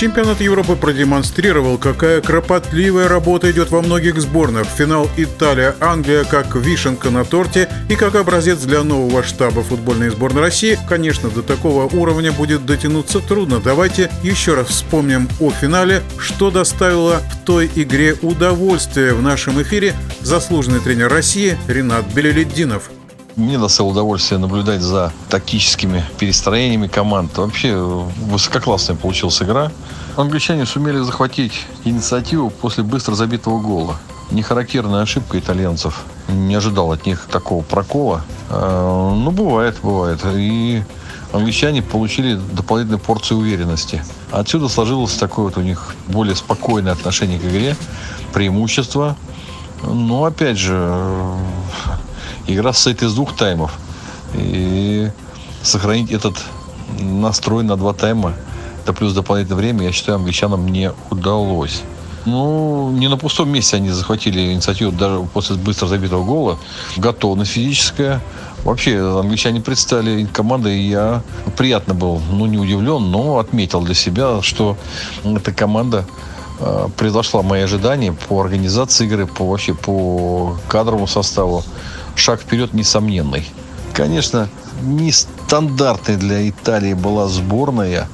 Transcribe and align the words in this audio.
Чемпионат 0.00 0.40
Европы 0.40 0.76
продемонстрировал, 0.76 1.76
какая 1.76 2.22
кропотливая 2.22 3.06
работа 3.06 3.50
идет 3.50 3.70
во 3.70 3.82
многих 3.82 4.18
сборных. 4.18 4.66
Финал 4.66 5.10
Италия-Англия 5.18 6.24
как 6.24 6.56
вишенка 6.56 7.10
на 7.10 7.22
торте 7.26 7.68
и 7.90 7.96
как 7.96 8.14
образец 8.14 8.60
для 8.60 8.82
нового 8.82 9.22
штаба 9.22 9.62
футбольной 9.62 10.08
сборной 10.08 10.40
России. 10.40 10.78
Конечно, 10.88 11.28
до 11.28 11.42
такого 11.42 11.84
уровня 11.84 12.32
будет 12.32 12.64
дотянуться 12.64 13.20
трудно. 13.20 13.60
Давайте 13.60 14.10
еще 14.22 14.54
раз 14.54 14.68
вспомним 14.68 15.28
о 15.38 15.50
финале, 15.50 16.00
что 16.16 16.50
доставило 16.50 17.18
в 17.18 17.44
той 17.44 17.70
игре 17.74 18.16
удовольствие 18.22 19.12
в 19.12 19.20
нашем 19.20 19.60
эфире 19.60 19.94
заслуженный 20.22 20.80
тренер 20.80 21.10
России 21.10 21.58
Ренат 21.68 22.06
Белеледдинов. 22.14 22.90
Мне 23.40 23.58
доставило 23.58 23.92
удовольствие 23.92 24.38
наблюдать 24.38 24.82
за 24.82 25.14
тактическими 25.30 26.04
перестроениями 26.18 26.88
команд. 26.88 27.38
Вообще 27.38 27.74
высококлассная 27.74 28.96
получилась 28.96 29.40
игра. 29.40 29.72
Англичане 30.16 30.66
сумели 30.66 30.98
захватить 30.98 31.64
инициативу 31.86 32.50
после 32.50 32.84
быстро 32.84 33.14
забитого 33.14 33.58
гола. 33.58 33.96
Нехарактерная 34.30 35.00
ошибка 35.00 35.38
итальянцев. 35.38 36.02
Не 36.28 36.54
ожидал 36.54 36.92
от 36.92 37.06
них 37.06 37.28
такого 37.32 37.62
прокола. 37.62 38.26
А, 38.50 39.14
ну, 39.14 39.30
бывает, 39.30 39.78
бывает. 39.82 40.20
И 40.34 40.82
англичане 41.32 41.80
получили 41.80 42.34
дополнительную 42.34 43.00
порцию 43.00 43.38
уверенности. 43.38 44.04
Отсюда 44.32 44.68
сложилось 44.68 45.14
такое 45.14 45.46
вот 45.46 45.56
у 45.56 45.62
них 45.62 45.94
более 46.08 46.36
спокойное 46.36 46.92
отношение 46.92 47.40
к 47.40 47.44
игре, 47.44 47.74
преимущество. 48.34 49.16
Но, 49.82 50.26
опять 50.26 50.58
же, 50.58 50.94
игра 52.46 52.72
состоит 52.72 53.02
из 53.02 53.14
двух 53.14 53.36
таймов. 53.36 53.72
И 54.34 55.10
сохранить 55.62 56.10
этот 56.10 56.36
настрой 56.98 57.64
на 57.64 57.76
два 57.76 57.92
тайма, 57.92 58.34
это 58.82 58.92
плюс 58.92 59.12
дополнительное 59.12 59.58
время, 59.58 59.84
я 59.84 59.92
считаю, 59.92 60.16
англичанам 60.16 60.68
не 60.68 60.92
удалось. 61.10 61.82
Ну, 62.26 62.90
не 62.90 63.08
на 63.08 63.16
пустом 63.16 63.48
месте 63.48 63.76
они 63.76 63.90
захватили 63.90 64.52
инициативу 64.52 64.92
даже 64.92 65.22
после 65.32 65.56
быстро 65.56 65.86
забитого 65.86 66.22
гола. 66.22 66.58
Готовность 66.96 67.52
физическая. 67.52 68.20
Вообще, 68.62 69.00
англичане 69.18 69.62
представили 69.62 70.26
командой, 70.26 70.78
и 70.78 70.88
я 70.88 71.22
приятно 71.56 71.94
был, 71.94 72.20
ну, 72.30 72.44
не 72.44 72.58
удивлен, 72.58 73.10
но 73.10 73.38
отметил 73.38 73.80
для 73.80 73.94
себя, 73.94 74.42
что 74.42 74.76
эта 75.24 75.50
команда 75.52 76.04
э, 76.58 76.88
превзошла 76.94 77.40
мои 77.40 77.62
ожидания 77.62 78.12
по 78.12 78.42
организации 78.42 79.06
игры, 79.06 79.26
по 79.26 79.46
вообще 79.46 79.72
по 79.72 80.58
кадровому 80.68 81.06
составу 81.06 81.64
шаг 82.16 82.40
вперед 82.40 82.72
несомненный. 82.72 83.44
Конечно, 83.92 84.48
нестандартной 84.82 86.16
для 86.16 86.48
Италии 86.48 86.94
была 86.94 87.28
сборная. 87.28 88.08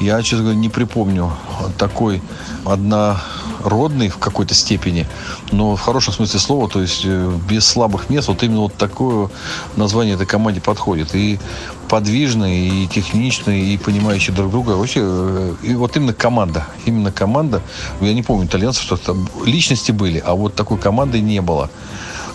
Я, 0.00 0.20
честно 0.22 0.44
говоря, 0.44 0.58
не 0.58 0.68
припомню 0.68 1.32
такой 1.78 2.20
однородный 2.64 4.08
в 4.08 4.18
какой-то 4.18 4.54
степени, 4.54 5.06
но 5.52 5.76
в 5.76 5.80
хорошем 5.80 6.12
смысле 6.12 6.40
слова, 6.40 6.68
то 6.68 6.80
есть 6.80 7.02
э, 7.04 7.32
без 7.48 7.64
слабых 7.64 8.10
мест, 8.10 8.26
вот 8.26 8.42
именно 8.42 8.62
вот 8.62 8.74
такое 8.74 9.28
название 9.76 10.14
этой 10.16 10.26
команде 10.26 10.60
подходит. 10.60 11.14
И 11.14 11.38
подвижные, 11.88 12.68
и 12.68 12.86
техничные, 12.88 13.74
и 13.74 13.78
понимающие 13.78 14.34
друг 14.34 14.50
друга. 14.50 14.70
Вообще, 14.70 15.00
э, 15.04 15.54
и 15.62 15.74
вот 15.74 15.96
именно 15.96 16.14
команда. 16.14 16.66
Именно 16.84 17.12
команда. 17.12 17.62
Я 18.00 18.12
не 18.14 18.22
помню 18.22 18.46
итальянцев, 18.46 18.82
что 18.82 18.96
там 18.96 19.28
личности 19.44 19.92
были, 19.92 20.18
а 20.18 20.34
вот 20.34 20.54
такой 20.54 20.78
команды 20.78 21.20
не 21.20 21.40
было. 21.40 21.70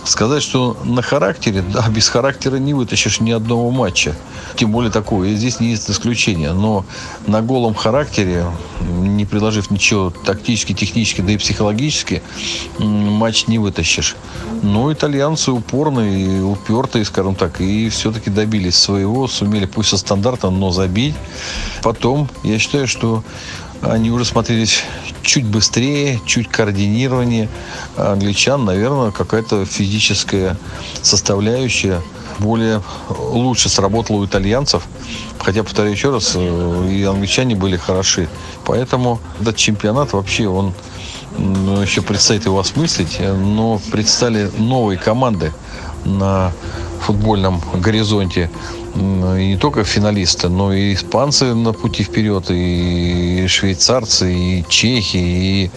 Сказать, 0.08 0.42
что 0.42 0.74
на 0.84 1.02
характере, 1.02 1.62
да, 1.62 1.86
без 1.90 2.08
характера 2.08 2.56
не 2.56 2.72
вытащишь 2.72 3.20
ни 3.20 3.30
одного 3.30 3.70
матча. 3.70 4.16
Тем 4.56 4.72
более 4.72 4.90
такого. 4.90 5.24
И 5.24 5.36
здесь 5.36 5.60
не 5.60 5.68
есть 5.68 5.90
исключение. 5.90 6.54
Но 6.54 6.86
на 7.26 7.42
голом 7.42 7.74
характере, 7.74 8.46
не 8.80 9.26
приложив 9.26 9.70
ничего 9.70 10.08
тактически, 10.10 10.72
технически, 10.72 11.20
да 11.20 11.32
и 11.32 11.36
психологически, 11.36 12.22
матч 12.78 13.48
не 13.48 13.58
вытащишь. 13.58 14.16
Но 14.62 14.90
итальянцы 14.90 15.52
упорные, 15.52 16.42
упертые, 16.42 17.04
скажем 17.04 17.34
так, 17.34 17.60
и 17.60 17.90
все-таки 17.90 18.30
добились 18.30 18.76
своего, 18.76 19.28
сумели 19.28 19.66
пусть 19.66 19.90
со 19.90 19.98
стандартом, 19.98 20.58
но 20.58 20.70
забить. 20.70 21.16
Потом, 21.82 22.30
я 22.44 22.58
считаю, 22.58 22.88
что 22.88 23.22
они 23.82 24.10
уже 24.10 24.24
смотрелись 24.24 24.82
чуть 25.22 25.44
быстрее, 25.44 26.20
чуть 26.26 26.48
координированнее. 26.48 27.48
А 27.96 28.12
англичан, 28.12 28.64
наверное, 28.64 29.10
какая-то 29.10 29.64
физическая 29.64 30.56
составляющая 31.02 32.00
более 32.38 32.82
лучше 33.08 33.68
сработала 33.68 34.18
у 34.18 34.26
итальянцев. 34.26 34.84
Хотя, 35.38 35.62
повторяю 35.62 35.92
еще 35.92 36.10
раз, 36.10 36.32
э, 36.34 36.88
и 36.90 37.02
англичане 37.02 37.56
были 37.56 37.76
хороши. 37.76 38.28
Поэтому 38.64 39.20
этот 39.40 39.56
чемпионат 39.56 40.12
вообще, 40.12 40.46
он 40.46 40.72
ну, 41.36 41.80
еще 41.80 42.02
предстоит 42.02 42.44
его 42.44 42.58
осмыслить, 42.58 43.18
но 43.20 43.80
предстали 43.90 44.50
новые 44.56 44.98
команды 44.98 45.52
на 46.04 46.52
футбольном 47.00 47.62
горизонте 47.74 48.50
не 48.98 49.56
только 49.56 49.84
финалисты, 49.84 50.48
но 50.48 50.72
и 50.72 50.94
испанцы 50.94 51.54
на 51.54 51.72
пути 51.72 52.02
вперед, 52.02 52.46
и 52.50 53.46
швейцарцы, 53.48 54.32
и 54.32 54.64
чехи, 54.68 55.16
и 55.16 55.70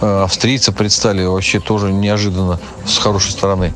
э, 0.00 0.22
австрийцы 0.22 0.72
предстали 0.72 1.24
вообще 1.24 1.60
тоже 1.60 1.92
неожиданно 1.92 2.58
с 2.86 2.98
хорошей 2.98 3.32
стороны. 3.32 3.72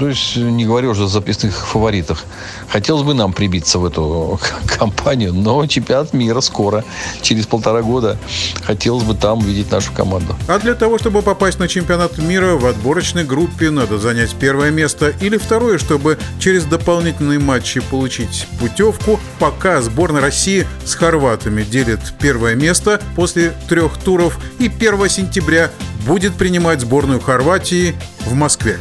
То 0.00 0.08
есть, 0.08 0.36
не 0.36 0.64
говорю 0.64 0.90
уже 0.90 1.04
о 1.04 1.06
записных 1.06 1.54
фаворитах. 1.54 2.24
Хотелось 2.68 3.02
бы 3.02 3.14
нам 3.14 3.32
прибиться 3.32 3.78
в 3.78 3.86
эту 3.86 4.40
компанию, 4.66 5.32
но 5.32 5.66
чемпионат 5.66 6.12
мира 6.12 6.40
скоро, 6.40 6.84
через 7.22 7.46
полтора 7.46 7.82
года. 7.82 8.16
Хотелось 8.64 9.04
бы 9.04 9.14
там 9.14 9.40
видеть 9.40 9.70
нашу 9.70 9.92
команду. 9.92 10.34
А 10.48 10.58
для 10.58 10.74
того, 10.74 10.98
чтобы 10.98 11.22
попасть 11.22 11.58
на 11.58 11.68
чемпионат 11.68 12.18
мира 12.18 12.56
в 12.56 12.66
отборочной 12.66 13.24
группе, 13.24 13.70
надо 13.70 13.98
занять 13.98 14.34
первое 14.34 14.70
место 14.70 15.12
или 15.20 15.36
второе, 15.36 15.78
чтобы 15.78 16.18
через 16.38 16.64
дополнительные 16.64 17.38
матчи 17.38 17.80
получить 17.96 18.46
путевку, 18.60 19.18
пока 19.38 19.80
сборная 19.80 20.20
России 20.20 20.66
с 20.84 20.94
хорватами 20.94 21.62
делит 21.62 22.00
первое 22.20 22.54
место 22.54 23.00
после 23.14 23.54
трех 23.70 23.96
туров 23.96 24.38
и 24.58 24.66
1 24.66 25.08
сентября 25.08 25.70
будет 26.06 26.34
принимать 26.34 26.82
сборную 26.82 27.20
Хорватии 27.20 27.94
в 28.26 28.34
Москве. 28.34 28.78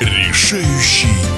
Решающий 0.00 1.31